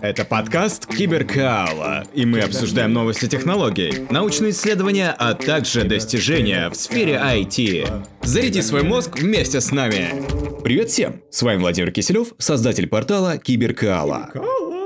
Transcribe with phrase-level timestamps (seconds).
[0.00, 7.20] Это подкаст Киберкаала, и мы обсуждаем новости технологий, научные исследования, а также достижения в сфере
[7.22, 8.06] IT.
[8.22, 10.24] Заряди свой мозг вместе с нами.
[10.64, 11.20] Привет всем!
[11.30, 14.30] С вами Владимир Киселев, создатель портала Киберкаала.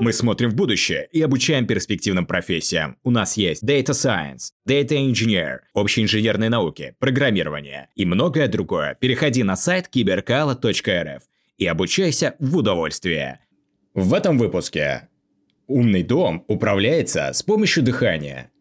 [0.00, 2.96] Мы смотрим в будущее и обучаем перспективным профессиям.
[3.04, 8.96] У нас есть Data Science, Data Engineer, общие инженерные науки, программирование и многое другое.
[8.98, 11.22] Переходи на сайт киберкала.рф
[11.58, 13.40] и обучайся в удовольствие.
[13.94, 15.08] В этом выпуске
[15.66, 18.52] умный дом управляется с помощью дыхания.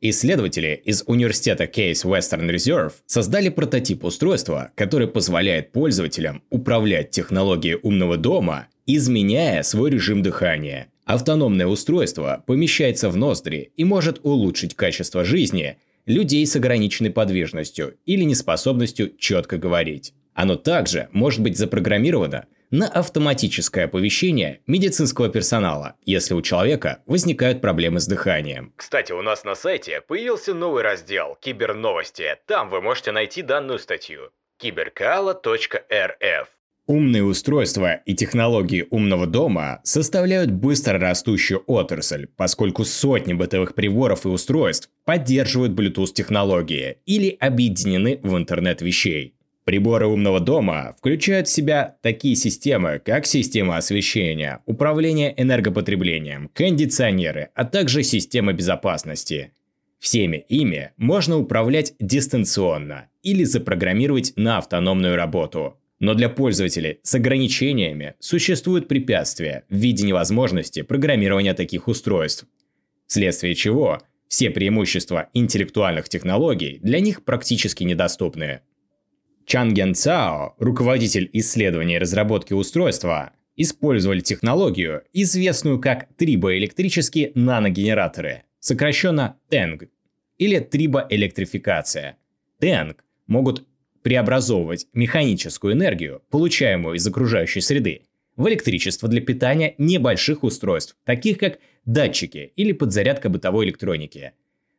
[0.00, 8.16] Исследователи из университета Case Western Reserve создали прототип устройства, который позволяет пользователям управлять технологией умного
[8.16, 10.90] дома изменяя свой режим дыхания.
[11.04, 18.24] Автономное устройство помещается в ноздри и может улучшить качество жизни людей с ограниченной подвижностью или
[18.24, 20.14] неспособностью четко говорить.
[20.38, 27.98] Оно также может быть запрограммировано на автоматическое оповещение медицинского персонала, если у человека возникают проблемы
[27.98, 28.72] с дыханием.
[28.76, 32.36] Кстати, у нас на сайте появился новый раздел «Киберновости».
[32.46, 34.30] Там вы можете найти данную статью.
[34.58, 36.48] киберкала.рф
[36.86, 44.28] Умные устройства и технологии умного дома составляют быстро растущую отрасль, поскольку сотни бытовых приборов и
[44.28, 49.34] устройств поддерживают Bluetooth-технологии или объединены в интернет вещей.
[49.68, 57.66] Приборы умного дома включают в себя такие системы, как система освещения, управление энергопотреблением, кондиционеры, а
[57.66, 59.52] также система безопасности.
[59.98, 65.76] Всеми ими можно управлять дистанционно или запрограммировать на автономную работу.
[66.00, 72.46] Но для пользователей с ограничениями существуют препятствия в виде невозможности программирования таких устройств.
[73.06, 78.62] Вследствие чего все преимущества интеллектуальных технологий для них практически недоступны.
[79.48, 89.38] Чан Ген Цао, руководитель исследований и разработки устройства, использовали технологию, известную как трибоэлектрические наногенераторы, сокращенно
[89.50, 89.88] TENG,
[90.36, 92.18] или трибоэлектрификация.
[92.60, 92.96] TENG
[93.26, 93.64] могут
[94.02, 98.02] преобразовывать механическую энергию, получаемую из окружающей среды,
[98.36, 104.32] в электричество для питания небольших устройств, таких как датчики или подзарядка бытовой электроники.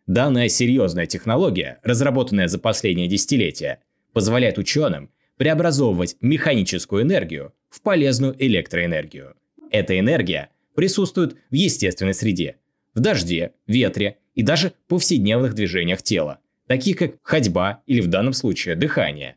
[0.06, 3.80] Данная серьезная технология, разработанная за последние десятилетия,
[4.14, 9.36] позволяет ученым преобразовывать механическую энергию в полезную электроэнергию.
[9.72, 12.58] Эта энергия присутствует в естественной среде,
[12.94, 16.40] в дожде, ветре и даже повседневных движениях тела–
[16.70, 19.36] таких как ходьба или в данном случае дыхание.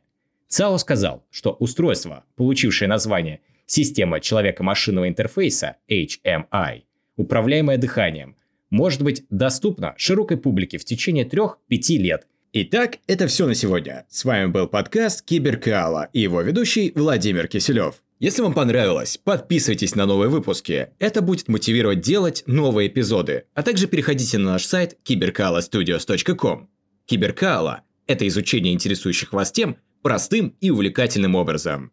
[0.48, 6.82] ЦАО сказал, что устройство, получившее название «Система человека-машинного интерфейса» HMI,
[7.16, 8.36] управляемое дыханием,
[8.68, 12.26] может быть доступно широкой публике в течение 3-5 лет.
[12.54, 14.04] Итак, это все на сегодня.
[14.10, 18.02] С вами был подкаст Киберкаала и его ведущий Владимир Киселев.
[18.18, 20.90] Если вам понравилось, подписывайтесь на новые выпуски.
[20.98, 23.44] Это будет мотивировать делать новые эпизоды.
[23.54, 26.68] А также переходите на наш сайт cyberkalastudios.com.
[27.06, 31.90] Киберкаала– это изучение интересующих вас тем простым и увлекательным образом.